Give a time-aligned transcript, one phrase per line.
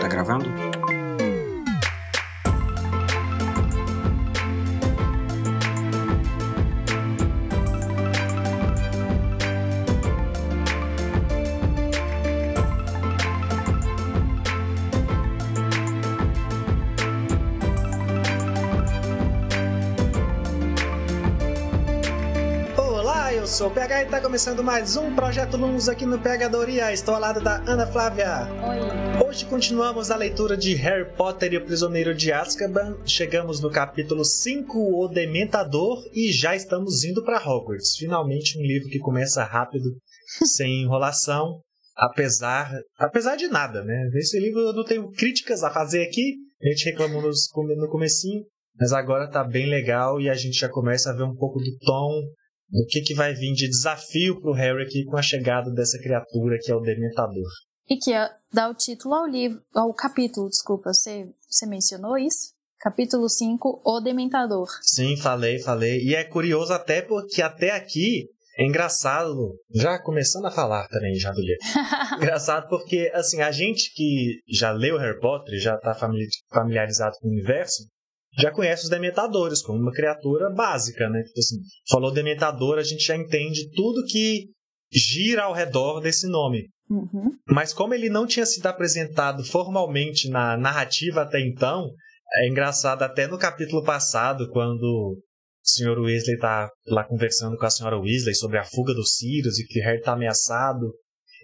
[0.00, 0.63] Tá gravando?
[24.04, 26.92] E está começando mais um Projeto Lumos aqui no Pegadoria.
[26.92, 28.46] Estou ao lado da Ana Flávia.
[28.62, 29.26] Oi.
[29.26, 32.98] Hoje continuamos a leitura de Harry Potter e o Prisioneiro de Azkaban.
[33.06, 37.96] Chegamos no capítulo 5, O Dementador, e já estamos indo para Hogwarts.
[37.96, 39.90] Finalmente um livro que começa rápido,
[40.44, 41.60] sem enrolação,
[41.96, 44.10] apesar, apesar de nada, né?
[44.16, 46.34] Esse livro eu não tenho críticas a fazer aqui.
[46.62, 48.42] A gente reclamou no comecinho,
[48.78, 51.78] mas agora tá bem legal e a gente já começa a ver um pouco do
[51.86, 52.22] tom
[52.72, 55.98] o que, que vai vir de desafio para o Harry aqui com a chegada dessa
[55.98, 57.48] criatura que é o Dementador.
[57.88, 62.54] E que é, dá o título ao livro, ao capítulo, desculpa, você, você mencionou isso?
[62.78, 64.68] Capítulo 5, O Dementador.
[64.82, 66.02] Sim, falei, falei.
[66.02, 71.32] E é curioso até porque até aqui é engraçado, já começando a falar também, já
[71.32, 71.58] do livro.
[72.16, 75.94] engraçado porque, assim, a gente que já leu Harry Potter, já está
[76.52, 77.84] familiarizado com o universo,
[78.38, 81.22] já conhece os dementadores como uma criatura básica, né?
[81.22, 81.56] Tipo assim,
[81.88, 84.48] falou dementador, a gente já entende tudo que
[84.92, 86.68] gira ao redor desse nome.
[86.90, 87.30] Uhum.
[87.48, 91.90] Mas como ele não tinha sido apresentado formalmente na narrativa até então,
[92.36, 95.22] é engraçado até no capítulo passado, quando o
[95.62, 95.98] Sr.
[95.98, 97.98] Weasley está lá conversando com a Sra.
[97.98, 100.92] Weasley sobre a fuga dos Sirius e que Harry está ameaçado.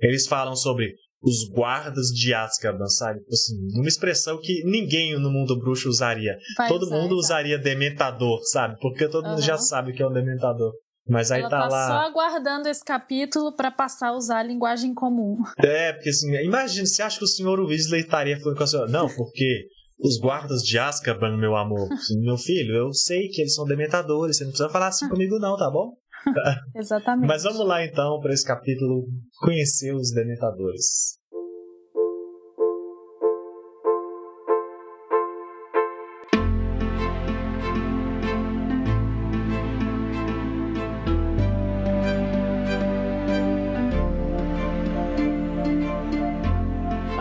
[0.02, 3.20] Eles falam sobre os guardas de Azkaban, sabe?
[3.20, 6.36] Tipo assim, uma expressão que ninguém no mundo bruxo usaria.
[6.56, 8.76] Vai todo usar, mundo usaria dementador, sabe?
[8.80, 9.44] Porque todo mundo Uhum.
[9.44, 10.72] já sabe que é um dementador.
[11.08, 11.86] Mas aí Ela tá tá lá.
[11.88, 15.36] só aguardando esse capítulo para passar a usar a linguagem comum.
[15.58, 18.88] É, porque assim, imagina, você acha que o senhor Weasley estaria falando com a senhora?
[18.90, 19.66] Não, porque
[19.98, 24.36] os guardas de Azkaban, meu amor, assim, meu filho, eu sei que eles são dementadores,
[24.38, 25.92] você não precisa falar assim comigo não, tá bom?
[26.74, 27.28] Exatamente.
[27.28, 29.06] Mas vamos lá então para esse capítulo
[29.40, 31.19] conhecer os dementadores.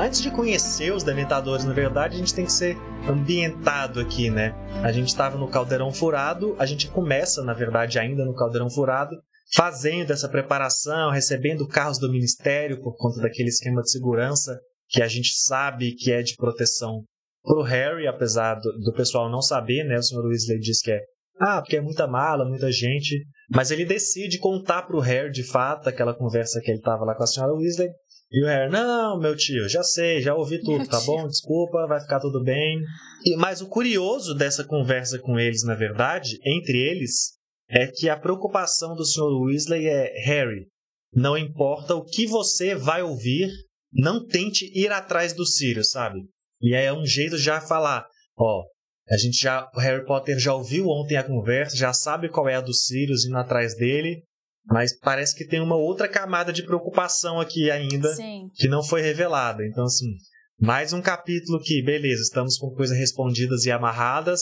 [0.09, 2.75] Antes de conhecer os dementadores, na verdade, a gente tem que ser
[3.07, 4.55] ambientado aqui, né?
[4.83, 9.15] A gente estava no Caldeirão Furado, a gente começa, na verdade, ainda no Caldeirão Furado,
[9.53, 15.07] fazendo essa preparação, recebendo carros do Ministério por conta daquele esquema de segurança que a
[15.07, 17.03] gente sabe que é de proteção
[17.43, 19.99] pro Harry, apesar do, do pessoal não saber, né?
[19.99, 20.25] O Sr.
[20.25, 21.01] Weasley diz que é
[21.39, 23.25] ah, porque é muita mala, muita gente.
[23.53, 27.23] Mas ele decide contar pro Harry, de fato, aquela conversa que ele tava lá com
[27.23, 27.89] a senhora Weasley.
[28.31, 31.07] E o Harry, não, meu tio, já sei, já ouvi tudo, Meu tá tio.
[31.07, 31.27] bom?
[31.27, 32.79] Desculpa, vai ficar tudo bem.
[33.25, 37.33] E, mas o curioso dessa conversa com eles, na verdade, entre eles,
[37.67, 39.41] é que a preocupação do Sr.
[39.41, 40.67] Weasley é: Harry,
[41.11, 43.49] não importa o que você vai ouvir,
[43.91, 46.19] não tente ir atrás do Sirius, sabe?
[46.61, 48.05] E aí é um jeito já falar:
[48.37, 48.63] ó,
[49.09, 52.55] a gente já, o Harry Potter já ouviu ontem a conversa, já sabe qual é
[52.55, 54.21] a do Sirius indo atrás dele,
[54.69, 58.49] mas parece que tem uma outra camada de preocupação aqui ainda Sim.
[58.55, 59.65] que não foi revelada.
[59.65, 60.13] Então, assim,
[60.59, 64.41] mais um capítulo que, beleza, estamos com coisas respondidas e amarradas,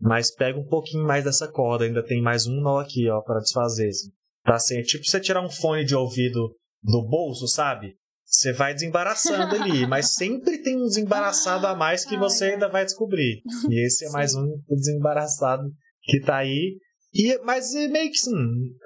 [0.00, 1.84] mas pega um pouquinho mais dessa corda.
[1.84, 3.88] Ainda tem mais um nó aqui, ó, para desfazer.
[3.88, 4.10] Assim.
[4.44, 7.94] Tá assim, é tipo você tirar um fone de ouvido do bolso, sabe?
[8.24, 12.52] Você vai desembaraçando ali, mas sempre tem um desembaraçado a mais que você ai.
[12.54, 13.42] ainda vai descobrir.
[13.70, 15.64] E esse é mais um desembaraçado
[16.02, 16.78] que tá aí.
[17.18, 18.18] E, mas meio que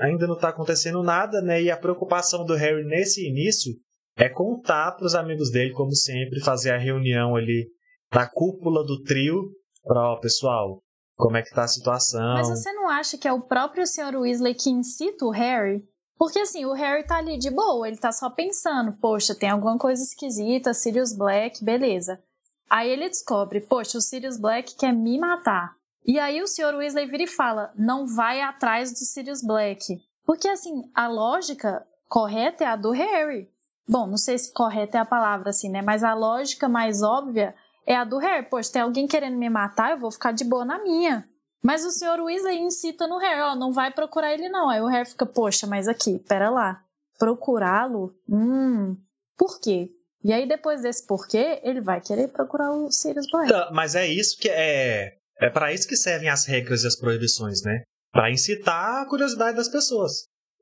[0.00, 1.62] ainda não tá acontecendo nada, né?
[1.62, 3.75] E a preocupação do Harry nesse início
[4.16, 7.69] é contar pros amigos dele, como sempre, fazer a reunião ali
[8.10, 9.50] da cúpula do trio
[9.84, 10.82] para, ó, pessoal,
[11.15, 12.34] como é que tá a situação.
[12.34, 14.16] Mas você não acha que é o próprio Sr.
[14.16, 15.82] Weasley que incita o Harry?
[16.17, 19.76] Porque assim, o Harry tá ali de boa, ele tá só pensando, poxa, tem alguma
[19.76, 22.19] coisa esquisita, Sirius Black, beleza.
[22.70, 25.75] Aí ele descobre, poxa, o Sirius Black quer me matar.
[26.04, 26.75] E aí o Sr.
[26.75, 30.00] Weasley vira e fala, não vai atrás do Sirius Black.
[30.25, 33.49] Porque assim, a lógica correta é a do Harry.
[33.88, 35.82] Bom, não sei se correta é a palavra assim, né?
[35.82, 37.54] Mas a lógica mais óbvia
[37.87, 38.46] é a do Harry.
[38.46, 41.25] Poxa, tem alguém querendo me matar, eu vou ficar de boa na minha.
[41.62, 42.20] Mas o Sr.
[42.20, 44.69] Weasley incita no Harry, ó, não vai procurar ele não.
[44.69, 46.82] Aí o Harry fica, poxa, mas aqui, pera lá.
[47.19, 48.12] Procurá-lo?
[48.28, 48.96] Hum,
[49.37, 49.88] por quê?
[50.25, 53.50] E aí depois desse porquê, ele vai querer procurar o Sirius Black.
[53.50, 55.16] Tá, Mas é isso que é.
[55.43, 57.83] É para isso que servem as regras e as proibições, né?
[58.12, 60.12] Para incitar a curiosidade das pessoas.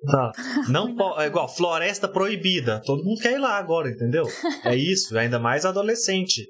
[0.07, 0.33] Tá.
[0.69, 2.81] Não po- é igual floresta proibida.
[2.87, 4.25] Todo mundo quer ir lá agora, entendeu?
[4.65, 6.47] É isso, ainda mais adolescente.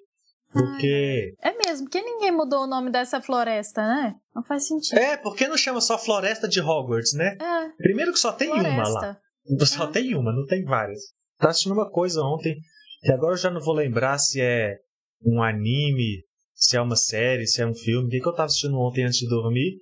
[0.53, 1.35] Porque.
[1.43, 4.15] É mesmo, porque ninguém mudou o nome dessa floresta, né?
[4.35, 4.99] Não faz sentido.
[4.99, 7.37] É, porque não chama só floresta de Hogwarts, né?
[7.41, 8.85] É, Primeiro que só tem uma lá.
[8.85, 9.21] floresta.
[9.67, 9.87] Só Ah.
[9.89, 11.01] tem uma, não tem várias.
[11.39, 12.57] Tava assistindo uma coisa ontem,
[13.03, 14.77] que agora eu já não vou lembrar se é
[15.25, 16.23] um anime,
[16.61, 18.07] se é uma série, se é um filme.
[18.07, 19.79] O que, que eu tava assistindo ontem antes de dormir?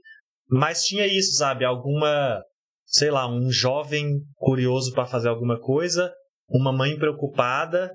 [0.48, 1.64] Mas tinha isso, sabe?
[1.64, 2.42] Alguma,
[2.86, 6.12] sei lá, um jovem curioso para fazer alguma coisa,
[6.48, 7.92] uma mãe preocupada.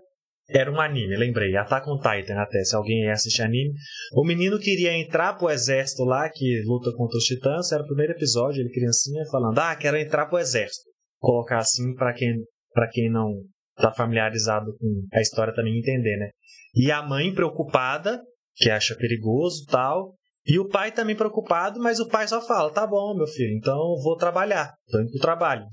[0.49, 1.55] Era um anime, lembrei.
[1.55, 3.71] Attack on Titan, até, se alguém assiste anime.
[4.13, 7.71] O menino queria entrar pro exército lá, que luta contra os titãs.
[7.71, 10.93] Era o primeiro episódio, ele criancinha, falando: Ah, quero entrar pro exército
[11.23, 12.43] colocar assim para quem
[12.91, 13.41] quem não
[13.75, 16.29] tá familiarizado com a história também entender, né?
[16.75, 18.21] E a mãe preocupada,
[18.55, 20.15] que acha perigoso, tal,
[20.45, 23.95] e o pai também preocupado, mas o pai só fala: "Tá bom, meu filho, então
[24.03, 25.65] vou trabalhar, tô indo pro trabalho".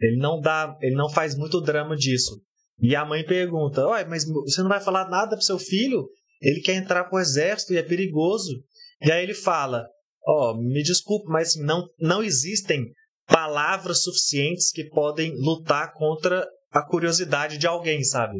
[0.00, 2.40] Ele não dá, ele não faz muito drama disso.
[2.80, 6.08] E a mãe pergunta: "Ué, mas você não vai falar nada pro seu filho?
[6.42, 8.52] Ele quer entrar pro exército e é perigoso".
[9.00, 9.86] E aí ele fala:
[10.26, 12.84] "Ó, me desculpe, mas assim, não não existem
[13.26, 18.38] palavras suficientes que podem lutar contra a curiosidade de alguém, sabe?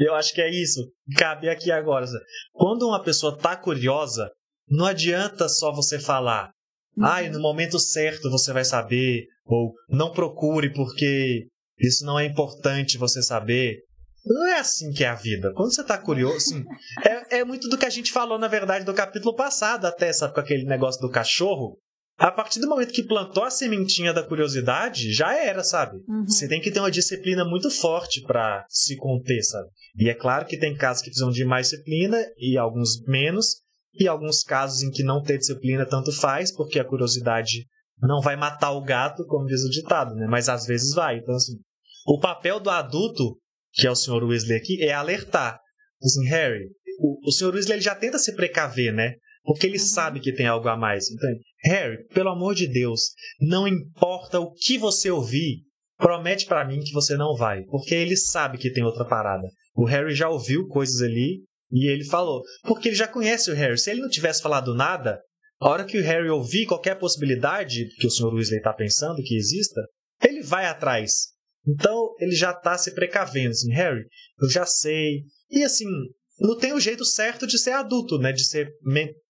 [0.00, 0.80] Eu acho que é isso.
[1.16, 2.06] Cabe aqui agora.
[2.52, 4.30] Quando uma pessoa tá curiosa,
[4.68, 6.50] não adianta só você falar.
[6.98, 9.26] Ai, no momento certo você vai saber.
[9.44, 11.46] Ou não procure porque
[11.78, 13.78] isso não é importante você saber.
[14.24, 15.52] Não é assim que é a vida.
[15.54, 16.64] Quando você tá curioso, assim,
[17.30, 20.34] é, é muito do que a gente falou, na verdade, do capítulo passado, até, sabe,
[20.34, 21.78] com aquele negócio do cachorro.
[22.20, 25.96] A partir do momento que plantou a sementinha da curiosidade, já era, sabe?
[26.06, 26.26] Uhum.
[26.26, 29.70] Você tem que ter uma disciplina muito forte pra se conter, sabe?
[29.96, 33.62] E é claro que tem casos que precisam de mais disciplina e alguns menos,
[33.94, 37.66] e alguns casos em que não ter disciplina tanto faz, porque a curiosidade
[38.02, 40.26] não vai matar o gato, como diz o ditado, né?
[40.28, 41.16] Mas às vezes vai.
[41.16, 41.54] Então, assim,
[42.06, 43.38] o papel do adulto,
[43.72, 44.24] que é o Sr.
[44.24, 45.58] Weasley aqui, é alertar.
[46.02, 46.68] Assim, Harry,
[46.98, 47.54] o, o Sr.
[47.54, 49.14] Weasley ele já tenta se precaver, né?
[49.50, 49.84] Porque ele Uhum.
[49.84, 51.10] sabe que tem algo a mais.
[51.10, 51.28] Então,
[51.64, 53.00] Harry, pelo amor de Deus,
[53.40, 55.64] não importa o que você ouvir,
[55.98, 59.48] promete pra mim que você não vai, porque ele sabe que tem outra parada.
[59.74, 61.42] O Harry já ouviu coisas ali
[61.72, 63.76] e ele falou, porque ele já conhece o Harry.
[63.76, 65.20] Se ele não tivesse falado nada,
[65.60, 68.32] a hora que o Harry ouvir qualquer possibilidade que o Sr.
[68.32, 69.80] Weasley está pensando que exista,
[70.24, 71.30] ele vai atrás.
[71.66, 74.04] Então ele já tá se precavendo, assim, Harry,
[74.40, 75.24] eu já sei.
[75.50, 75.86] E assim,
[76.40, 78.32] não tem o jeito certo de ser adulto, né?
[78.32, 78.70] De ser,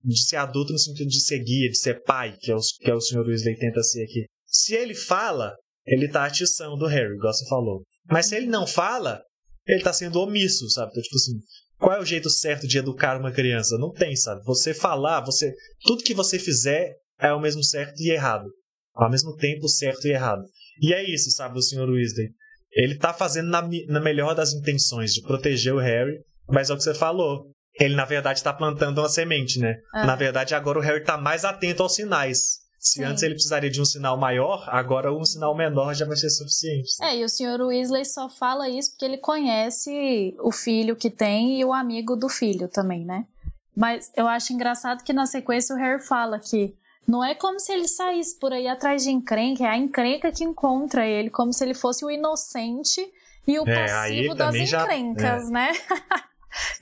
[0.04, 2.90] de ser adulto no sentido de ser guia, de ser pai, que é o, que
[2.90, 3.26] é o Sr.
[3.26, 4.26] Weasley tenta ser aqui.
[4.46, 5.54] Se ele fala,
[5.84, 7.82] ele tá atiçando do Harry, igual você falou.
[8.08, 9.22] Mas se ele não fala,
[9.66, 10.90] ele tá sendo omisso, sabe?
[10.92, 11.32] Então, tipo assim,
[11.78, 13.76] qual é o jeito certo de educar uma criança?
[13.78, 14.44] Não tem, sabe?
[14.44, 15.52] Você falar, você
[15.84, 18.48] tudo que você fizer é ao mesmo certo e errado.
[18.94, 20.42] Ao mesmo tempo, certo e errado.
[20.80, 21.88] E é isso, sabe, o Sr.
[21.88, 22.30] Weasley.
[22.72, 26.20] Ele tá fazendo na, na melhor das intenções de proteger o Harry,
[26.52, 27.46] mas é o que você falou.
[27.78, 29.76] Ele, na verdade, tá plantando uma semente, né?
[29.94, 30.04] É.
[30.04, 32.60] Na verdade, agora o Harry tá mais atento aos sinais.
[32.78, 33.04] Se Sim.
[33.04, 36.90] antes ele precisaria de um sinal maior, agora um sinal menor já vai ser suficiente.
[37.02, 37.60] É, e o Sr.
[37.60, 42.28] Weasley só fala isso porque ele conhece o filho que tem e o amigo do
[42.28, 43.24] filho também, né?
[43.76, 46.74] Mas eu acho engraçado que na sequência o Harry fala que
[47.06, 50.42] não é como se ele saísse por aí atrás de encrenca, é a encrenca que
[50.44, 53.00] encontra ele, como se ele fosse o inocente
[53.46, 55.70] e o É, passivo das também já- encrencas, né?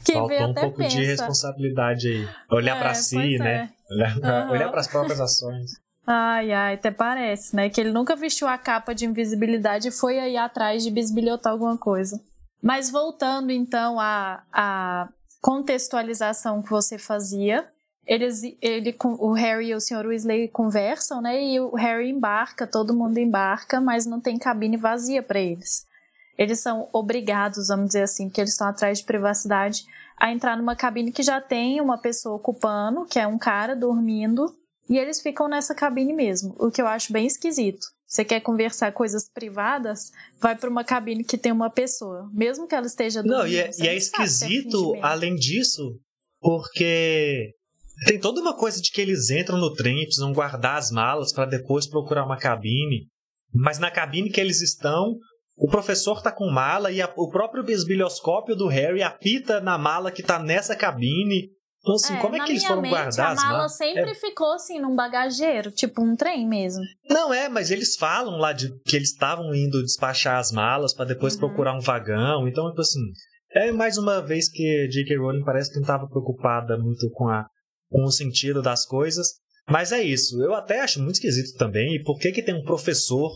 [0.04, 0.96] Quem Faltou um pouco pensa.
[0.96, 2.28] de responsabilidade aí.
[2.50, 3.38] Olhar É, pra pois si, é.
[3.38, 3.70] né?
[3.90, 4.50] Olhar, pra, Aham.
[4.50, 5.70] olhar pras próprias ações.
[6.06, 7.68] Ai, ai, até parece, né?
[7.68, 11.76] Que ele nunca vestiu a capa de invisibilidade e foi aí atrás de bisbilhotar alguma
[11.76, 12.20] coisa.
[12.62, 15.08] Mas voltando então à, à
[15.40, 17.66] contextualização que você fazia,
[18.06, 20.06] eles, ele, o Harry e o Sr.
[20.06, 21.42] Weasley conversam, né?
[21.42, 25.86] E o Harry embarca, todo mundo embarca, mas não tem cabine vazia para eles.
[26.38, 29.82] Eles são obrigados, vamos dizer assim, porque eles estão atrás de privacidade,
[30.16, 34.54] a entrar numa cabine que já tem uma pessoa ocupando, que é um cara dormindo,
[34.88, 37.86] e eles ficam nessa cabine mesmo, o que eu acho bem esquisito.
[38.06, 42.74] Você quer conversar coisas privadas, vai para uma cabine que tem uma pessoa, mesmo que
[42.74, 43.40] ela esteja dormindo.
[43.40, 45.04] Não, e é, e é é esquisito, fingimento.
[45.04, 46.00] além disso,
[46.40, 47.52] porque
[48.06, 51.32] tem toda uma coisa de que eles entram no trem e precisam guardar as malas
[51.32, 53.08] para depois procurar uma cabine.
[53.52, 55.16] Mas na cabine que eles estão,
[55.58, 60.10] o professor tá com mala e a- o próprio bisbilhoscópio do Harry apita na mala
[60.10, 61.50] que tá nessa cabine.
[61.80, 64.52] Então, assim, como é que eles foram mente, guardar a as mala sempre É, ficou
[64.52, 66.82] assim num bagageiro, tipo um trem mesmo.
[67.08, 71.06] Não é, mas eles falam lá de que eles estavam indo despachar as malas para
[71.06, 71.40] depois Uhum.
[71.40, 72.46] procurar um vagão.
[72.48, 73.00] Então, tipo assim,
[73.52, 75.16] é mais uma vez que J.K.
[75.18, 77.46] Rowling parece que não estava preocupada muito com, a,
[77.88, 79.28] com o sentido das coisas.
[79.70, 80.42] Mas é isso.
[80.42, 81.94] Eu até acho muito esquisito também.
[81.94, 83.30] E por que que tem um professor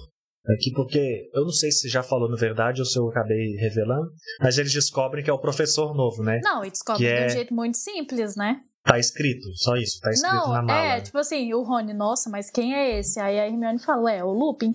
[0.49, 4.11] aqui porque eu não sei se já falou na verdade ou se eu acabei revelando,
[4.40, 6.40] mas eles descobrem que é o professor novo, né?
[6.42, 8.61] Não, e descobrem de um é- jeito muito simples, né?
[8.84, 10.96] Tá escrito, só isso, tá escrito Não, na mala.
[10.96, 13.20] é, tipo assim, o Rony, nossa, mas quem é esse?
[13.20, 14.75] Aí a Hermione fala, ué, o Lupin.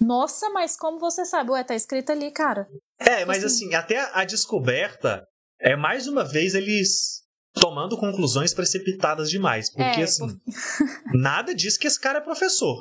[0.00, 1.50] Nossa, mas como você sabe?
[1.50, 2.68] Ué, tá escrito ali, cara.
[3.00, 5.24] É, mas assim- assim, até a, descoberta
[5.60, 7.22] é mais uma vez eles
[7.52, 10.26] tomando conclusões precipitadas demais, porque É, assim,
[11.20, 12.76] nada diz que esse cara é professor.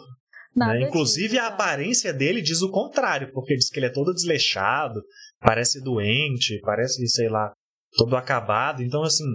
[0.58, 0.88] Né?
[0.88, 5.02] Inclusive disso, a aparência dele diz o contrário, porque diz que ele é todo desleixado,
[5.40, 7.54] parece doente, parece, sei lá,
[7.96, 8.82] todo acabado.
[8.82, 9.26] Então, assim,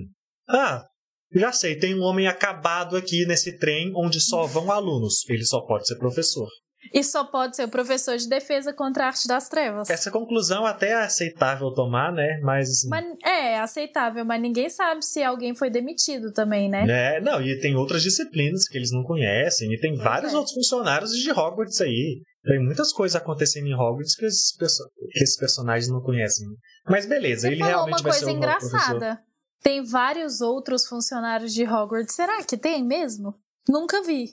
[0.49, 0.85] ah,
[1.33, 5.29] já sei, tem um homem acabado aqui nesse trem onde só vão alunos.
[5.29, 6.49] Ele só pode ser professor.
[6.93, 9.89] E só pode ser o professor de defesa contra a arte das trevas.
[9.91, 12.41] Essa conclusão até é aceitável tomar, né?
[12.43, 16.85] Mas, Mas é aceitável, mas ninguém sabe se alguém foi demitido também, né?
[17.17, 20.37] É, não, e tem outras disciplinas que eles não conhecem, e tem Pois vários é.
[20.37, 22.21] outros funcionários de Hogwarts aí.
[22.45, 26.47] Tem muitas coisas acontecendo em Hogwarts que esses, perso- que esses personagens não conhecem.
[26.89, 28.77] Mas beleza, Você ele falou realmente uma vai coisa ser o novo professor.
[28.77, 29.21] engraçada.
[29.63, 32.17] Tem vários outros funcionários de Hogwarts.
[32.17, 33.33] Será que tem mesmo?
[33.69, 34.31] Nunca vi.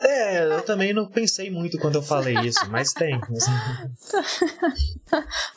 [0.00, 3.18] É, eu também não pensei muito quando eu falei isso, mas tem.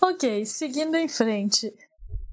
[0.01, 1.71] Ok, seguindo em frente.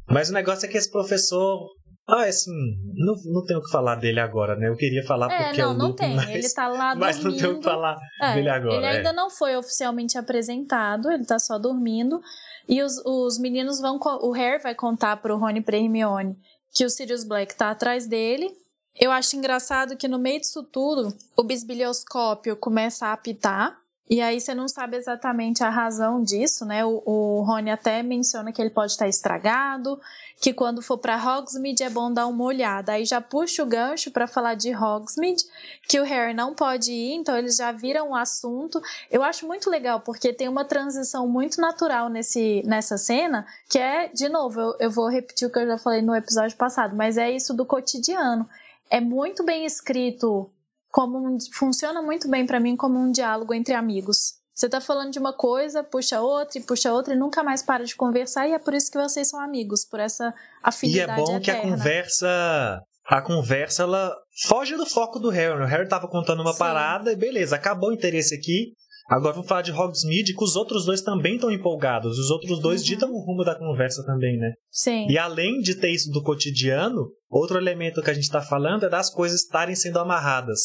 [0.08, 1.68] mas o negócio é que esse professor.
[2.10, 2.50] Ah, assim,
[2.94, 4.68] não, não tenho o que falar dele agora, né?
[4.68, 6.16] Eu queria falar É, porque é não, o não tem.
[6.16, 7.40] mas, Ele tá lá mas não dormindo.
[7.42, 8.76] tenho o que falar É, dele agora.
[8.76, 8.90] Ele é.
[8.96, 12.18] ainda não foi oficialmente apresentado, ele tá só dormindo.
[12.66, 13.98] E os, os meninos vão.
[14.22, 16.34] O Harry vai contar pro Rony e pra Hermione
[16.74, 18.50] que o Sirius Black tá atrás dele.
[18.98, 23.78] Eu acho engraçado que no meio disso tudo, o bisbilhoscópio começa a apitar.
[24.10, 26.82] E aí você não sabe exatamente a razão disso, né?
[26.82, 30.00] O, o Rony até menciona que ele pode estar estragado,
[30.40, 32.92] que quando for pra Hogsmeade é bom dar uma olhada.
[32.92, 35.44] Aí já puxa o gancho pra falar de Hogsmeade,
[35.86, 38.80] que o Harry não pode ir, então eles já viram o assunto.
[39.10, 44.08] Eu acho muito legal, porque tem uma transição muito natural nesse, nessa cena, que é,
[44.08, 47.18] de novo, eu, eu vou repetir o que eu já falei no episódio passado, mas
[47.18, 48.48] é isso do cotidiano.
[48.90, 50.50] É muito bem escrito,
[50.90, 54.34] como um- funciona muito bem pra mim como um diálogo entre amigos.
[54.54, 57.84] Você tá falando de uma coisa, puxa outra e puxa outra e nunca mais para
[57.84, 61.24] de conversar, e é por isso que vocês são amigos, por essa E afinidade é
[61.24, 61.76] bom que a eterna.
[61.76, 62.82] conversa.
[63.06, 64.14] A conversa, ela
[64.48, 65.62] foge do foco do Harry.
[65.62, 66.58] O Harry tava contando uma Sim.
[66.58, 68.72] parada e beleza, acabou o interesse aqui.
[69.08, 72.18] Agora vamos falar de Hogsmeade, que os outros dois também estão empolgados.
[72.18, 72.86] Os outros dois Uhum.
[72.86, 74.52] ditam o rumo da conversa também, né?
[74.70, 75.06] Sim.
[75.08, 78.88] E além de ter isso do cotidiano, outro elemento que a gente tá falando é
[78.88, 80.60] das coisas estarem sendo amarradas.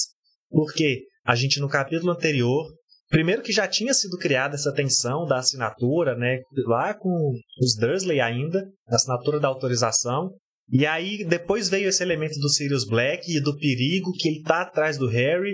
[0.51, 2.65] Porque a gente no capítulo anterior,
[3.09, 6.39] primeiro que já tinha sido criada essa tensão da assinatura, né?
[6.67, 7.31] Lá com
[7.61, 10.31] os Dursley ainda, a assinatura da autorização.
[10.69, 14.63] E aí depois veio esse elemento do Sirius Black e do perigo que ele tá
[14.63, 15.53] atrás do Harry.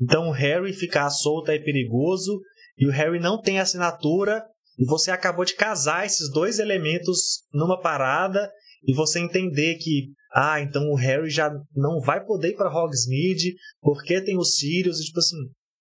[0.00, 2.40] Então o Harry ficar solto é perigoso
[2.76, 4.42] e o Harry não tem assinatura
[4.78, 8.50] e você acabou de casar esses dois elementos numa parada
[8.86, 13.54] e você entender que ah, então o Harry já não vai poder ir para Hogsmeade
[13.80, 15.36] porque tem os Sirius e tipo assim,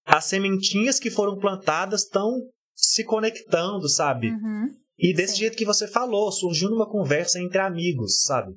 [0.05, 2.31] as sementinhas que foram plantadas estão
[2.75, 4.31] se conectando, sabe?
[4.31, 4.69] Uhum.
[4.97, 5.39] E desse Sim.
[5.39, 8.51] jeito que você falou, surgiu numa conversa entre amigos, sabe?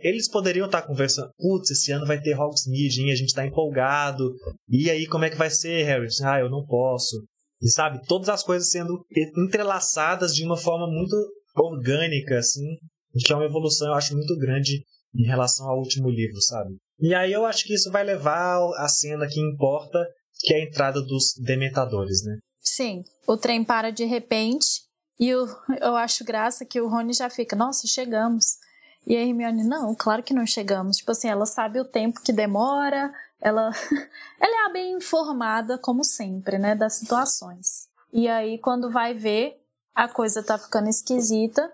[0.00, 3.12] Eles poderiam estar conversando, putz, esse ano vai ter Hogsmeade, hein?
[3.12, 4.34] a gente tá empolgado.
[4.68, 6.08] E aí, como é que vai ser, Harry?
[6.24, 7.16] Ah, eu não posso.
[7.62, 9.04] E sabe, todas as coisas sendo
[9.36, 11.16] entrelaçadas de uma forma muito
[11.56, 12.76] orgânica, assim,
[13.24, 14.82] que é uma evolução, eu acho, muito grande
[15.14, 16.74] em relação ao último livro, sabe?
[16.98, 20.04] E aí eu acho que isso vai levar à cena que importa,
[20.40, 22.36] que é a entrada dos dementadores, né?
[22.58, 24.82] Sim, o trem para de repente
[25.20, 25.46] e o,
[25.80, 28.56] eu acho graça que o Rony já fica, nossa, chegamos.
[29.06, 30.98] E a Hermione, não, claro que não chegamos.
[30.98, 33.70] Tipo assim, ela sabe o tempo que demora, ela,
[34.40, 37.88] ela é bem informada, como sempre, né, das situações.
[38.12, 39.60] E aí, quando vai ver,
[39.94, 41.70] a coisa tá ficando esquisita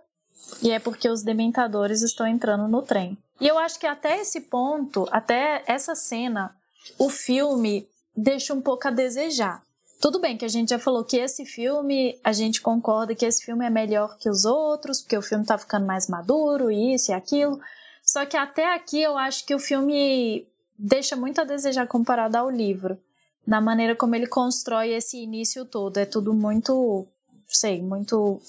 [0.62, 3.16] e é porque os dementadores estão entrando no trem.
[3.40, 6.56] E eu acho que até esse ponto, até essa cena,
[6.98, 9.62] o filme deixa um pouco a desejar.
[10.00, 13.44] Tudo bem que a gente já falou que esse filme, a gente concorda que esse
[13.44, 17.14] filme é melhor que os outros, porque o filme tá ficando mais maduro, isso e
[17.14, 17.60] aquilo.
[18.04, 20.46] Só que até aqui eu acho que o filme
[20.78, 22.96] deixa muito a desejar comparado ao livro.
[23.44, 25.96] Na maneira como ele constrói esse início todo.
[25.96, 27.06] É tudo muito,
[27.48, 28.40] sei, muito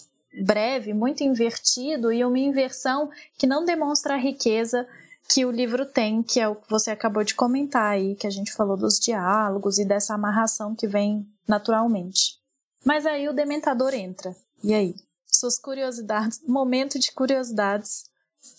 [0.44, 4.88] breve, muito invertido e uma inversão que não demonstra a riqueza
[5.30, 8.32] que o livro tem, que é o que você acabou de comentar aí, que a
[8.32, 12.40] gente falou dos diálogos e dessa amarração que vem naturalmente.
[12.84, 14.36] Mas aí o dementador entra.
[14.64, 14.96] E aí?
[15.28, 18.06] Suas curiosidades, momento de curiosidades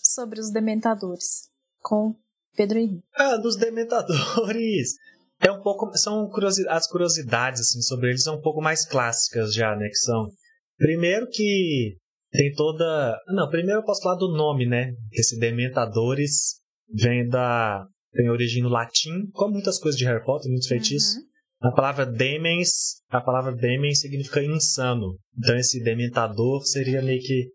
[0.01, 1.49] sobre os dementadores
[1.81, 2.15] com
[2.55, 3.03] Pedro Henrique.
[3.15, 4.95] Ah, dos dementadores.
[5.41, 9.53] é um pouco são curiosidades, as curiosidades assim sobre eles são um pouco mais clássicas
[9.53, 10.29] já, né, que são
[10.77, 11.97] primeiro que
[12.31, 14.93] tem toda, não, primeiro eu posso falar do nome, né?
[15.11, 16.60] Esse Dementadores
[16.93, 21.15] vem da tem origem no latim, como muitas coisas de Harry Potter, muitos feitiços.
[21.15, 21.21] Uhum.
[21.61, 25.15] A palavra demens, a palavra demens significa insano.
[25.37, 27.47] Então esse dementador seria meio que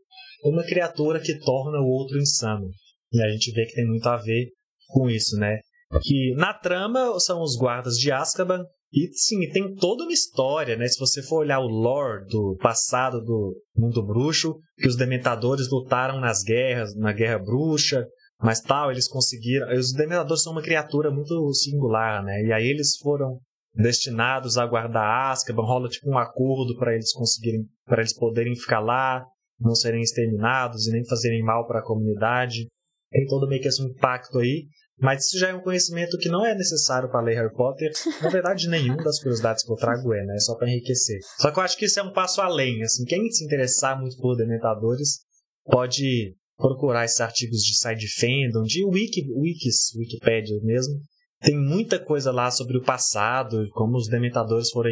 [0.44, 2.68] uma criatura que torna o outro insano.
[3.12, 4.48] E a gente vê que tem muito a ver
[4.88, 5.58] com isso, né?
[6.02, 10.86] Que na trama são os guardas de Azkaban e sim, tem toda uma história, né?
[10.86, 16.20] Se você for olhar o lore do passado do mundo bruxo, que os dementadores lutaram
[16.20, 18.06] nas guerras, na guerra bruxa,
[18.42, 19.72] mas tal, eles conseguiram.
[19.74, 22.42] Os dementadores são uma criatura muito singular, né?
[22.42, 23.38] E aí eles foram
[23.74, 28.80] destinados a guardar Azkaban, rola tipo um acordo para eles conseguirem, para eles poderem ficar
[28.80, 29.24] lá,
[29.60, 32.66] não serem exterminados e nem fazerem mal para a comunidade.
[33.10, 34.66] Tem todo meio que esse impacto aí,
[34.98, 37.90] mas isso já é um conhecimento que não é necessário para ler Harry Potter.
[38.22, 40.34] Na verdade, nenhuma das curiosidades que eu trago é, né?
[40.34, 41.18] É só para enriquecer.
[41.38, 44.16] Só que eu acho que isso é um passo além, assim, quem se interessar muito
[44.16, 45.20] por Dementadores
[45.64, 50.94] pode procurar esses artigos de side fandom, de wiki, wikis, Wikipedia mesmo,
[51.40, 54.90] tem muita coisa lá sobre o passado, como os dementadores foram,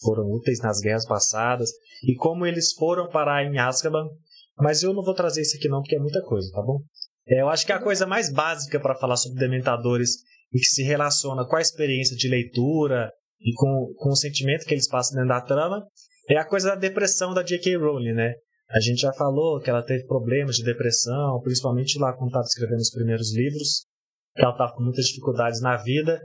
[0.00, 1.70] foram úteis nas guerras passadas
[2.04, 4.08] e como eles foram parar em Azkaban.
[4.56, 6.80] Mas eu não vou trazer isso aqui não, porque é muita coisa, tá bom?
[7.26, 10.18] É, eu acho que a coisa mais básica para falar sobre dementadores
[10.52, 13.10] e que se relaciona com a experiência de leitura
[13.40, 15.84] e com, com o sentimento que eles passam dentro da trama
[16.28, 17.76] é a coisa da depressão da J.K.
[17.76, 18.34] Rowling, né?
[18.70, 22.80] A gente já falou que ela teve problemas de depressão, principalmente lá quando estava escrevendo
[22.80, 23.86] os primeiros livros
[24.34, 26.20] que ela estava com muitas dificuldades na vida.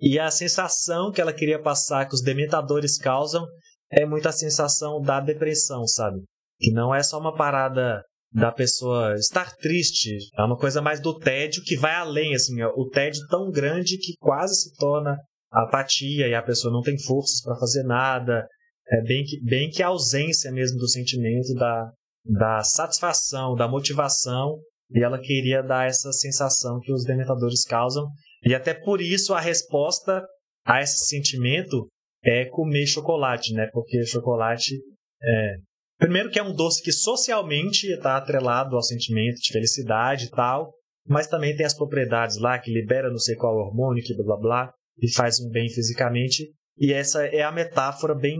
[0.00, 3.46] E a sensação que ela queria passar que os dementadores causam
[3.90, 6.18] é muito a sensação da depressão, sabe?
[6.58, 11.18] Que não é só uma parada da pessoa estar triste, é uma coisa mais do
[11.18, 15.18] tédio que vai além, assim, o tédio tão grande que quase se torna
[15.52, 18.48] apatia e a pessoa não tem forças para fazer nada.
[18.92, 21.90] É bem que, bem que a ausência mesmo do sentimento da,
[22.24, 24.60] da satisfação, da motivação
[24.94, 28.06] e ela queria dar essa sensação que os dementadores causam.
[28.44, 30.22] E até por isso a resposta
[30.66, 31.86] a esse sentimento
[32.22, 33.68] é comer chocolate, né?
[33.72, 34.76] Porque chocolate
[35.22, 35.56] é.
[35.98, 40.72] Primeiro que é um doce que socialmente está atrelado ao sentimento de felicidade e tal,
[41.06, 44.36] mas também tem as propriedades lá que libera não sei qual hormônio, que blá blá
[44.36, 46.50] blá, e faz um bem fisicamente.
[46.76, 48.38] E essa é a metáfora bem.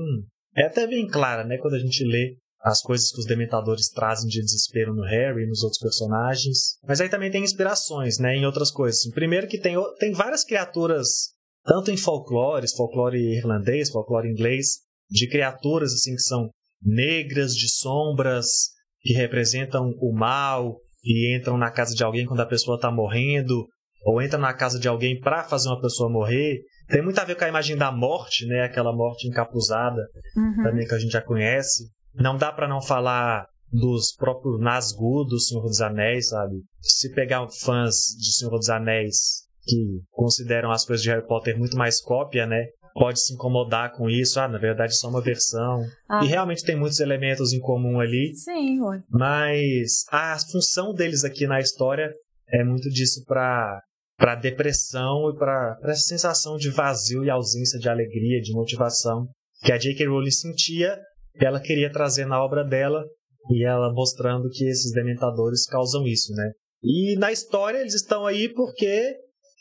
[0.57, 1.59] É até bem clara, né?
[1.59, 5.47] Quando a gente lê as coisas que os dementadores trazem de desespero no Harry e
[5.47, 6.79] nos outros personagens.
[6.87, 9.03] Mas aí também tem inspirações, né, em outras coisas.
[9.13, 11.33] Primeiro que tem, tem várias criaturas,
[11.65, 14.79] tanto em folclore, folclore irlandês, folclore inglês,
[15.11, 21.71] de criaturas assim que são negras, de sombras, que representam o mal e entram na
[21.71, 23.67] casa de alguém quando a pessoa está morrendo,
[24.05, 26.61] ou entram na casa de alguém para fazer uma pessoa morrer.
[26.89, 28.63] Tem muito a ver com a imagem da morte, né?
[28.63, 30.03] Aquela morte encapuzada,
[30.37, 30.63] uhum.
[30.65, 31.85] também que a gente já conhece.
[32.15, 36.57] Não dá para não falar dos próprios Nazgûl do Senhor dos Anéis, sabe?
[36.81, 41.77] Se pegar fãs de Senhor dos Anéis que consideram as coisas de Harry Potter muito
[41.77, 42.67] mais cópia, né?
[42.95, 44.39] Pode se incomodar com isso.
[44.39, 45.83] Ah, na verdade, só uma versão.
[46.09, 46.23] Ah.
[46.23, 48.35] E realmente tem muitos elementos em comum ali.
[48.35, 48.81] Sim.
[49.09, 52.13] Mas a função deles aqui na história
[52.49, 53.81] é muito disso para
[54.23, 59.27] para depressão e para essa sensação de vazio e ausência de alegria, de motivação
[59.65, 60.07] que a J.K.
[60.07, 60.97] Rowling sentia
[61.35, 63.05] ela queria trazer na obra dela
[63.51, 66.53] e ela mostrando que esses dementadores causam isso, né?
[66.85, 69.17] E na história eles estão aí porque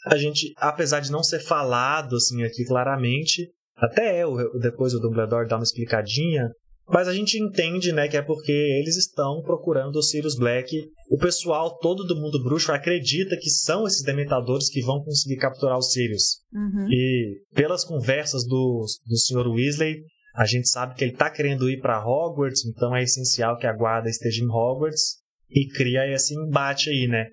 [0.06, 4.26] a gente, apesar de não ser falado assim aqui claramente, até é,
[4.60, 6.52] depois o Dumbledore dá uma explicadinha,
[6.92, 10.90] mas a gente entende, né, que é porque eles estão procurando o Sirius Black.
[11.10, 15.78] O pessoal todo do mundo bruxo acredita que são esses dementadores que vão conseguir capturar
[15.78, 16.42] o Sirius.
[16.54, 16.88] Uhum.
[16.92, 19.48] E pelas conversas do, do Sr.
[19.48, 20.02] Weasley,
[20.36, 23.74] a gente sabe que ele está querendo ir para Hogwarts, então é essencial que a
[23.74, 27.28] guarda esteja em Hogwarts e cria esse embate aí, né?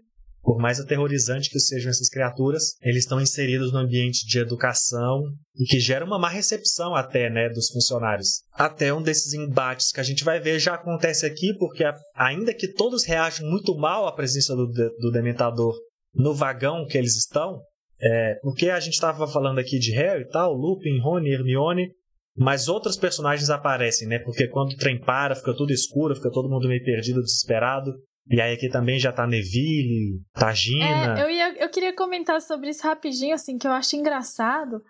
[0.49, 5.21] Por mais aterrorizante que sejam essas criaturas, eles estão inseridos no ambiente de educação
[5.55, 8.45] e que gera uma má recepção até, né, dos funcionários.
[8.55, 11.85] Até um desses embates que a gente vai ver já acontece aqui, porque
[12.15, 15.77] ainda que todos reagem muito mal à presença do, do Dementador
[16.15, 17.61] no vagão que eles estão,
[18.01, 21.91] é, porque a gente estava falando aqui de Harry e tal, Lupin, Rony, Hermione,
[22.35, 24.19] mas outros personagens aparecem, né?
[24.21, 27.93] Porque quando o trem para, fica tudo escuro, fica todo mundo meio perdido, desesperado.
[28.31, 31.19] E aí aqui também já tá Neville, tá Gina.
[31.19, 34.83] É, eu, ia, eu queria comentar sobre isso rapidinho, assim, que eu acho engraçado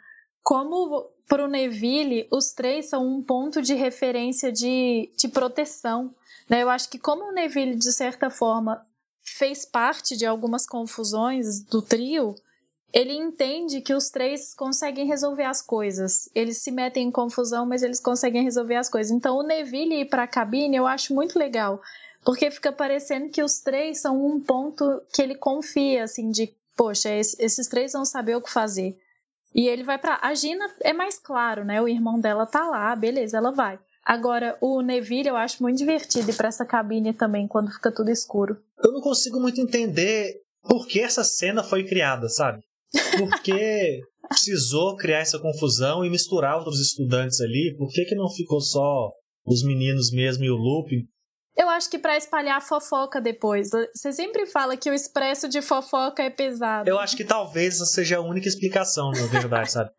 [0.43, 6.15] como pro Neville os três são um ponto de referência de, de proteção.
[6.49, 6.63] Né?
[6.63, 8.83] Eu acho que como o Neville, de certa forma,
[9.23, 12.35] fez parte de algumas confusões do trio,
[12.93, 16.29] ele entende que os três conseguem resolver as coisas.
[16.35, 19.13] Eles se metem em confusão, mas eles conseguem resolver as coisas.
[19.13, 21.81] Então, o Neville ir para a cabine eu acho muito legal,
[22.25, 27.11] porque fica parecendo que os três são um ponto que ele confia, assim, de poxa,
[27.11, 28.97] esses três vão saber o que fazer.
[29.55, 31.83] E ele vai para a Gina é mais claro, né?
[31.83, 33.79] O irmão dela tá lá, beleza, ela vai.
[34.05, 38.11] Agora, o Neville eu acho muito divertido ir pra essa cabine também, quando fica tudo
[38.11, 38.57] escuro.
[38.83, 42.63] Eu não consigo muito entender por que essa cena foi criada, sabe?
[43.19, 47.75] Por que precisou criar essa confusão e misturar outros estudantes ali?
[47.77, 49.11] Por que, que não ficou só
[49.45, 51.07] os meninos mesmo e o Lupin?
[51.59, 53.71] Eu acho que para espalhar fofoca depois.
[53.93, 56.89] Você sempre fala que o expresso de fofoca é pesado.
[56.89, 59.91] Eu acho que talvez essa seja a única explicação, na verdade, sabe?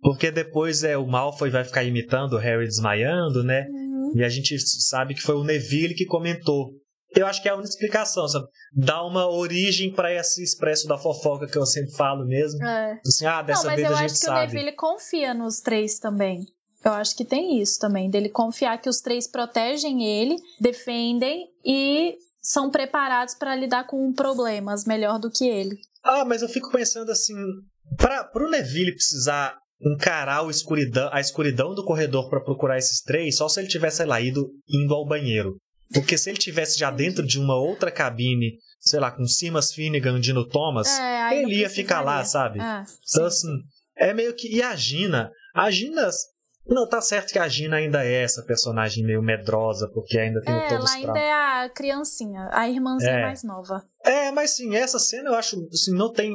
[0.00, 3.66] Porque depois é o Malfoy vai ficar imitando o Harry desmaiando, né?
[3.68, 4.12] Uhum.
[4.14, 6.70] E a gente sabe que foi o Neville que comentou.
[7.14, 8.46] Eu acho que é a única explicação, sabe?
[8.72, 12.64] Dá uma origem para esse expresso da fofoca que eu sempre falo mesmo.
[12.64, 13.00] É.
[13.04, 14.00] Assim, ah, dessa Não, vez a gente sabe.
[14.00, 16.46] Mas eu acho que o Neville confia nos três também.
[16.84, 22.16] Eu acho que tem isso também, dele confiar que os três protegem ele, defendem e
[22.40, 25.76] são preparados para lidar com problemas melhor do que ele.
[26.02, 27.34] Ah, mas eu fico pensando assim,
[27.98, 33.48] para o Neville precisar encarar escuridão, a escuridão do corredor para procurar esses três, só
[33.48, 35.56] se ele tivesse lá ido indo ao banheiro.
[35.92, 40.20] Porque se ele tivesse já dentro de uma outra cabine, sei lá, com Simas Finnegan,
[40.20, 42.60] Dino Thomas, é, ele ia ficar lá, sabe?
[42.60, 43.48] É, então, assim,
[43.96, 44.54] é meio que.
[44.54, 45.30] E a Gina?
[45.54, 46.08] A Gina
[46.70, 50.54] não, tá certo que a Gina ainda é essa personagem meio medrosa, porque ainda tem
[50.54, 53.22] é, todos os Ela ainda é a criancinha, a irmãzinha é.
[53.22, 53.82] mais nova.
[54.04, 56.32] É, mas sim, essa cena eu acho, assim, não tem...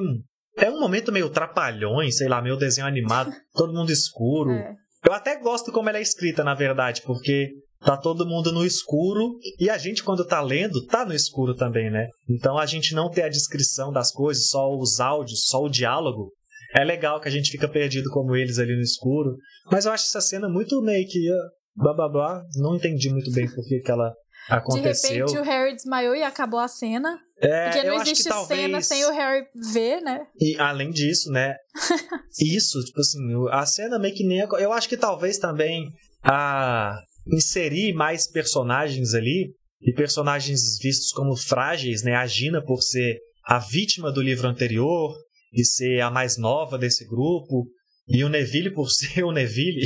[0.58, 4.52] É um momento meio trapalhões, sei lá, meio desenho animado, todo mundo escuro.
[4.52, 4.74] É.
[5.08, 7.52] Eu até gosto como ela é escrita, na verdade, porque
[7.86, 11.92] tá todo mundo no escuro e a gente, quando tá lendo, tá no escuro também,
[11.92, 12.08] né?
[12.28, 16.32] Então a gente não tem a descrição das coisas, só os áudios, só o diálogo.
[16.76, 19.38] É legal que a gente fica perdido como eles ali no escuro.
[19.72, 21.36] Mas eu acho essa cena muito meio que uh,
[21.76, 22.44] blá blá blá.
[22.58, 24.14] Não entendi muito bem por que, ela
[24.50, 25.10] aconteceu.
[25.10, 27.18] De repente o Harry desmaiou e acabou a cena.
[27.40, 28.60] É, porque não existe talvez...
[28.60, 30.28] cena sem o Harry ver, né?
[30.38, 31.56] E além disso, né?
[32.40, 33.20] isso, tipo assim,
[33.52, 34.40] a cena meio que nem.
[34.60, 35.90] Eu acho que talvez também
[36.22, 37.00] a
[37.32, 42.16] inserir mais personagens ali e personagens vistos como frágeis, né?
[42.16, 45.16] A Gina por ser a vítima do livro anterior,
[45.56, 47.66] de ser a mais nova desse grupo,
[48.08, 49.86] e o Neville, por ser o Neville,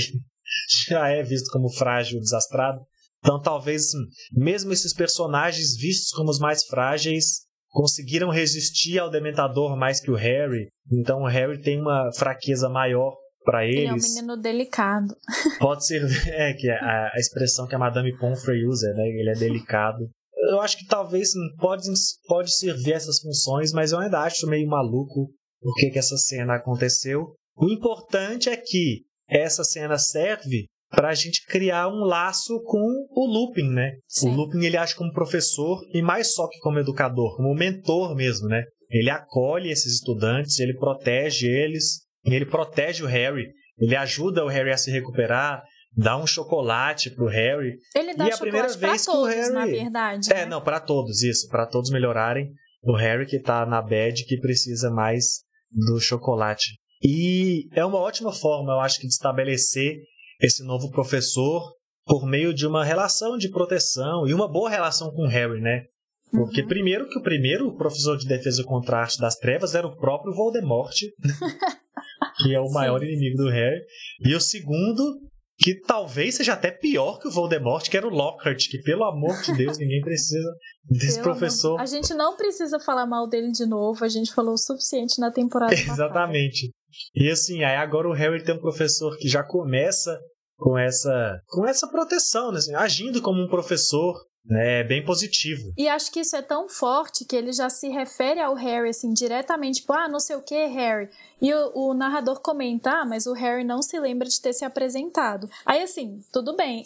[0.87, 2.79] já é visto como frágil, desastrado.
[3.19, 3.99] Então, talvez, assim,
[4.31, 10.15] mesmo esses personagens vistos como os mais frágeis conseguiram resistir ao Dementador mais que o
[10.15, 10.69] Harry.
[10.91, 13.77] Então, o Harry tem uma fraqueza maior para eles.
[13.77, 15.13] Ele é um menino delicado.
[15.59, 19.03] Pode ser, é, que é a, a expressão que a Madame Pomfrey usa, né?
[19.07, 20.09] Ele é delicado.
[20.49, 21.83] Eu acho que talvez sim, pode,
[22.25, 25.29] pode servir essas funções, mas eu ainda acho meio maluco
[25.61, 27.35] por que, que essa cena aconteceu.
[27.55, 33.25] O importante é que essa cena serve para a gente criar um laço com o
[33.27, 33.91] Lupin, né?
[34.07, 34.29] Sim.
[34.29, 38.47] O Lupin ele age como professor e mais só que como educador, como mentor mesmo,
[38.47, 38.63] né?
[38.89, 44.71] Ele acolhe esses estudantes, ele protege eles, ele protege o Harry, ele ajuda o Harry
[44.71, 45.61] a se recuperar,
[45.95, 47.75] dá um chocolate pro Harry.
[47.95, 50.33] Ele dá e a primeira vez todos, que o Harry, na verdade.
[50.33, 50.45] É, né?
[50.45, 52.51] não, para todos isso, para todos melhorarem.
[52.81, 56.77] O Harry que tá na bad que precisa mais do chocolate.
[57.01, 59.97] E é uma ótima forma, eu acho, de estabelecer
[60.41, 61.73] esse novo professor
[62.05, 65.83] por meio de uma relação de proteção e uma boa relação com o Harry, né?
[66.31, 66.67] Porque uhum.
[66.67, 70.33] primeiro que o primeiro professor de defesa contra a arte das trevas era o próprio
[70.33, 70.93] Voldemort,
[72.43, 73.07] que é o maior Sim.
[73.07, 73.81] inimigo do Harry.
[74.25, 75.19] E o segundo,
[75.59, 79.35] que talvez seja até pior que o Voldemort, que era o Lockhart, que pelo amor
[79.41, 80.49] de Deus, ninguém precisa
[80.85, 81.73] desse pelo professor.
[81.73, 81.81] Amor.
[81.81, 85.29] A gente não precisa falar mal dele de novo, a gente falou o suficiente na
[85.31, 86.71] temporada Exatamente.
[87.13, 90.17] E assim, aí agora o Harry tem um professor que já começa
[90.57, 92.57] com essa com essa proteção, né?
[92.57, 94.15] Assim, agindo como um professor,
[94.51, 95.73] é bem positivo.
[95.77, 99.13] E acho que isso é tão forte que ele já se refere ao Harry, assim,
[99.13, 101.09] diretamente, tipo, ah, não sei o que, Harry.
[101.41, 104.65] E o, o, narrador comenta, ah, mas o Harry não se lembra de ter se
[104.65, 105.49] apresentado.
[105.65, 106.83] Aí, assim, tudo bem,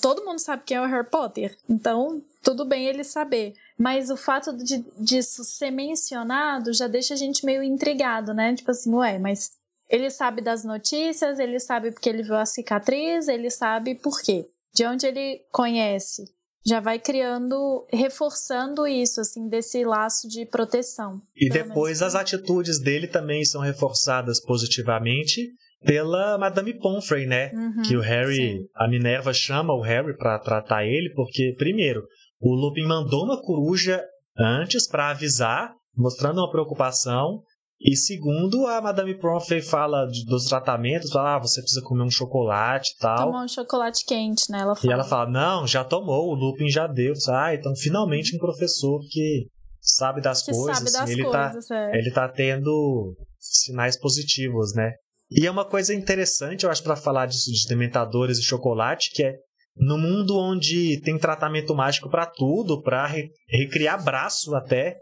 [0.00, 3.54] todo mundo sabe quem é o Harry Potter, então tudo bem ele saber.
[3.76, 8.54] Mas o fato de, disso ser mencionado já deixa a gente meio intrigado, né?
[8.54, 9.52] Tipo assim, ué, mas
[9.90, 14.46] ele sabe das notícias, ele sabe porque ele viu a cicatriz, ele sabe por quê.
[14.72, 16.32] De onde ele conhece
[16.66, 21.20] já vai criando, reforçando isso, assim, desse laço de proteção.
[21.36, 25.52] E depois as atitudes dele também são reforçadas positivamente
[25.84, 27.50] pela Madame Pomfrey, né?
[27.52, 28.66] Uhum, que o Harry, sim.
[28.74, 32.02] a Minerva chama o Harry para tratar ele, porque, primeiro,
[32.40, 34.02] o Lupin mandou uma coruja
[34.38, 37.42] antes para avisar, mostrando uma preocupação,
[37.84, 42.10] E segundo, a Madame Pomfrey fala de, dos tratamentos, fala, ah, você precisa comer um
[42.10, 43.26] chocolate e tal.
[43.26, 44.60] Tomar um chocolate quente, né?
[44.60, 44.90] Ela fala.
[44.90, 47.12] E ela fala, não, já tomou, o Lupin já deu.
[47.28, 49.48] Ah, então finalmente um professor que
[49.82, 50.78] sabe das que coisas.
[50.78, 51.98] Sabe das ele, tá coisas tá, é.
[51.98, 54.94] ele tá tendo sinais positivos, né?
[55.30, 59.24] E é uma coisa interessante, eu acho, para falar disso de dementadores e chocolate, que
[59.24, 59.34] é
[59.76, 64.96] no mundo onde tem tratamento mágico para tudo, para re recriar braço até,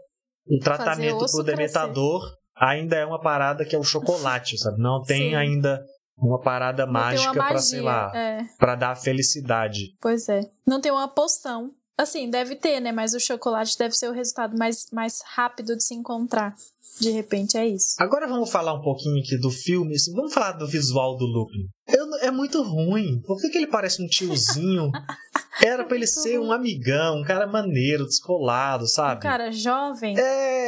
[0.47, 2.42] o tratamento pro dementador crescer.
[2.67, 4.81] Ainda é uma parada que é o chocolate, sabe?
[4.81, 5.35] Não tem Sim.
[5.35, 5.83] ainda
[6.17, 8.43] uma parada Não mágica para sei lá, é.
[8.57, 9.93] para dar felicidade.
[10.01, 10.41] Pois é.
[10.65, 11.71] Não tem uma poção.
[11.95, 12.91] Assim, deve ter, né?
[12.91, 16.55] Mas o chocolate deve ser o resultado mais, mais rápido de se encontrar.
[16.99, 17.95] De repente é isso.
[17.99, 19.95] Agora vamos falar um pouquinho aqui do filme.
[19.95, 21.67] Assim, vamos falar do visual do Lupin.
[21.87, 23.21] Eu, é muito ruim.
[23.25, 24.91] Por que, que ele parece um tiozinho?
[25.61, 29.17] Era pra ele ser um amigão, um cara maneiro, descolado, sabe?
[29.17, 30.17] Um cara jovem.
[30.17, 30.62] É!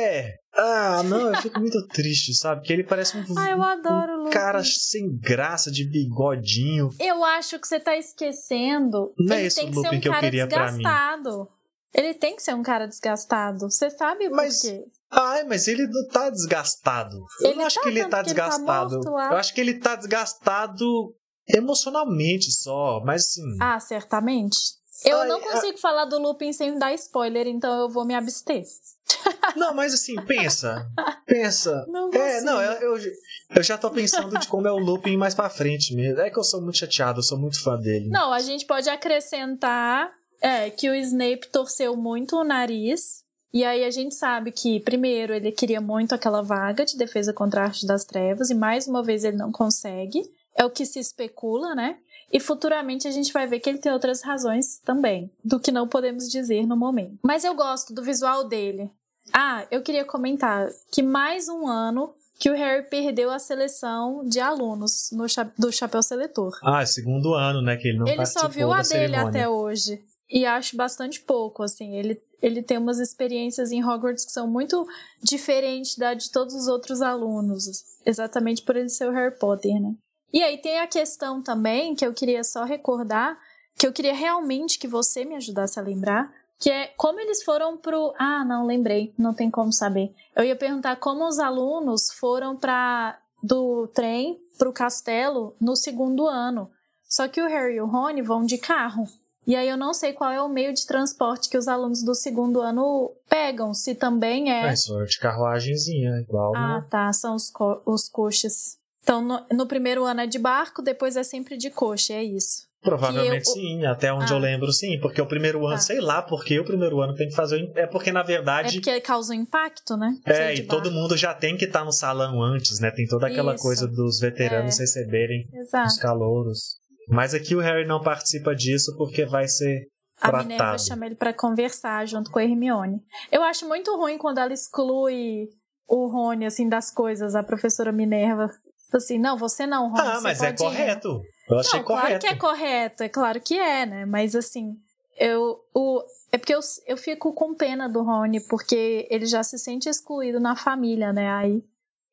[0.53, 2.61] Ah, não, eu fico muito triste, sabe?
[2.61, 6.89] Que ele parece um, ah, eu adoro um cara sem graça, de bigodinho.
[6.99, 9.13] Eu acho que você tá esquecendo.
[9.17, 11.23] Não é esse o Lupin um que eu queria desgastado.
[11.23, 11.47] pra mim.
[11.93, 13.69] Ele tem que ser um cara desgastado.
[13.69, 14.85] Você sabe mas, por quê?
[15.11, 17.17] Ai, mas ele não tá desgastado.
[17.41, 18.95] Eu ele não acho tá, que ele tá desgastado.
[18.95, 21.15] Ele tá eu acho que ele tá desgastado
[21.47, 23.57] emocionalmente só, mas assim.
[23.61, 24.57] Ah, certamente.
[25.03, 28.63] Eu não consigo falar do Lupin sem dar spoiler, então eu vou me abster.
[29.55, 30.87] Não, mas assim, pensa.
[31.25, 31.85] Pensa.
[31.87, 33.11] Não é, não, eu, eu,
[33.55, 36.19] eu, já tô pensando de como é o Lupin mais pra frente mesmo.
[36.19, 38.09] É que eu sou muito chateado, eu sou muito fã dele.
[38.09, 43.23] Não, a gente pode acrescentar é, que o Snape torceu muito o nariz.
[43.53, 47.61] E aí a gente sabe que, primeiro, ele queria muito aquela vaga de defesa contra
[47.61, 50.21] a arte das trevas, e mais uma vez ele não consegue.
[50.57, 51.97] É o que se especula, né?
[52.31, 55.87] E futuramente a gente vai ver que ele tem outras razões também, do que não
[55.87, 57.17] podemos dizer no momento.
[57.23, 58.89] Mas eu gosto do visual dele.
[59.33, 64.39] Ah, eu queria comentar que mais um ano que o Harry perdeu a seleção de
[64.39, 66.57] alunos no cha do Chapéu Seletor.
[66.63, 67.77] Ah, é segundo ano, né?
[67.77, 69.29] Que ele não Ele só viu a dele cerimônia.
[69.29, 70.03] até hoje.
[70.29, 71.95] E acho bastante pouco, assim.
[71.95, 74.85] Ele, ele tem umas experiências em Hogwarts que são muito
[75.23, 77.83] diferentes da de todos os outros alunos.
[78.05, 79.93] Exatamente por ele ser o Harry Potter, né?
[80.33, 83.37] E aí tem a questão também que eu queria só recordar,
[83.77, 87.77] que eu queria realmente que você me ajudasse a lembrar, que é como eles foram
[87.77, 88.13] pro.
[88.17, 90.13] Ah, não, lembrei, não tem como saber.
[90.35, 96.69] Eu ia perguntar como os alunos foram para do trem pro castelo no segundo ano.
[97.07, 99.05] Só que o Harry e o Rony vão de carro.
[99.47, 102.15] E aí eu não sei qual é o meio de transporte que os alunos do
[102.15, 104.69] segundo ano pegam, se também é.
[104.69, 106.53] É, só de carruagemzinha, igual.
[106.55, 108.77] Ah, tá, são os, co os coxas.
[109.05, 112.65] Então, no, no, primeiro ano é de barco, depois é sempre de coxa, é isso.
[112.81, 113.53] Provavelmente eu...
[113.53, 114.35] sim, até onde ah.
[114.35, 115.81] eu lembro sim, porque o primeiro ano, tá.
[115.81, 117.71] sei lá, porque o primeiro ano tem que fazer.
[117.75, 118.69] É porque na verdade.
[118.69, 120.17] É porque causa um impacto, né?
[120.25, 120.69] É, e barco.
[120.69, 122.89] todo mundo já tem que estar tá no salão antes, né?
[122.89, 123.63] Tem toda aquela isso.
[123.63, 124.81] coisa dos veteranos é.
[124.81, 125.87] receberem Exato.
[125.87, 126.59] os calouros.
[127.07, 129.87] Mas aqui o Harry não participa disso porque vai ser
[130.19, 130.47] a tratado.
[130.47, 132.99] Minerva chama ele para conversar junto com a Hermione.
[133.31, 135.47] Eu acho muito ruim quando ela exclui
[135.87, 138.49] o Rony, assim, das coisas, a professora Minerva.
[138.97, 140.01] Assim, não, você não, Rony.
[140.01, 141.21] Ah, mas é correto.
[141.49, 142.07] Eu achei não, correto.
[142.07, 144.05] Claro que é correto, é claro que é, né?
[144.05, 144.75] Mas assim,
[145.17, 145.59] eu.
[145.73, 149.89] O, é porque eu, eu fico com pena do Rony, porque ele já se sente
[149.89, 151.29] excluído na família, né?
[151.31, 151.63] Aí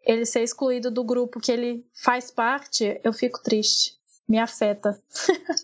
[0.05, 4.99] ele ser excluído do grupo que ele faz parte, eu fico triste me afeta.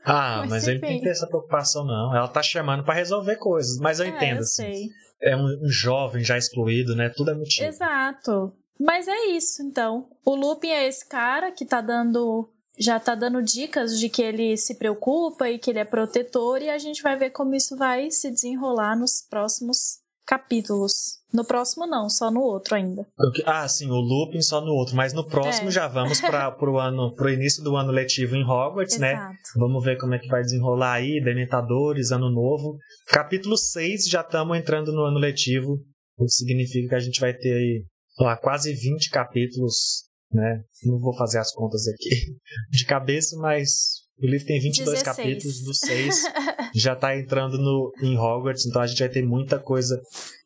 [0.04, 2.14] Ah, mas, mas ele não tem essa preocupação, não.
[2.14, 4.36] Ela tá chamando para resolver coisas, mas eu é, entendo.
[4.36, 4.62] Eu assim.
[4.62, 4.88] sei.
[5.22, 7.08] É um, um, jovem já excluído, né?
[7.08, 7.66] Tudo é motivo.
[7.66, 8.52] Exato.
[8.78, 10.08] Mas é isso, então.
[10.24, 12.48] O Lupin é esse cara que tá dando.
[12.78, 16.70] Já tá dando dicas de que ele se preocupa e que ele é protetor, e
[16.70, 21.18] a gente vai ver como isso vai se desenrolar nos próximos capítulos.
[21.32, 23.04] No próximo não, só no outro ainda.
[23.44, 25.72] Ah, sim, o looping só no outro, mas no próximo é.
[25.72, 29.12] já vamos para pro ano, pro início do ano letivo em Hogwarts, né?
[29.12, 29.32] Exato.
[29.32, 29.38] né?
[29.56, 32.76] Vamos ver como é que vai desenrolar aí, Dementadores, ano novo.
[33.08, 35.80] Capítulo 6 já estamos entrando no ano letivo,
[36.16, 37.84] o que significa que a gente vai ter aí
[38.26, 40.62] lá, quase 20 capítulos, né?
[40.84, 42.36] Não vou fazer as contas aqui
[42.70, 45.02] de cabeça, mas o livro tem 22 16.
[45.02, 46.22] capítulos, do 6
[46.74, 50.00] já está entrando no, em Hogwarts, então a gente vai ter muita coisa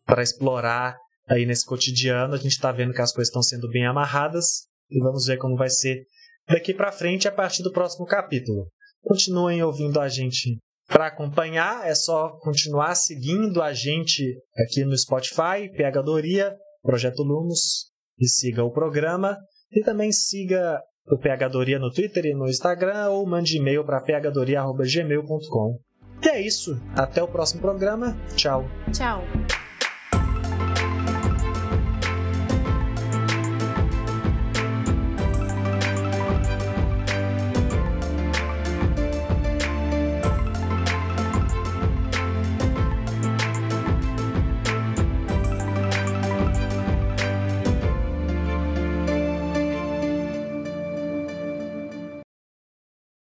[0.05, 0.97] para explorar
[1.29, 2.35] aí nesse cotidiano.
[2.35, 5.57] A gente está vendo que as coisas estão sendo bem amarradas e vamos ver como
[5.57, 6.05] vai ser
[6.49, 8.69] daqui para frente a partir do próximo capítulo.
[9.03, 15.71] Continuem ouvindo a gente para acompanhar, é só continuar seguindo a gente aqui no Spotify,
[15.75, 19.37] Pegadoria, Projeto Lumos, e siga o programa.
[19.71, 25.79] E também siga o Pegadoria no Twitter e no Instagram ou mande e-mail para pegadoria.gmail.com.
[26.23, 26.81] E é isso.
[26.95, 28.17] Até o próximo programa.
[28.37, 28.65] Tchau.
[28.93, 29.23] Tchau.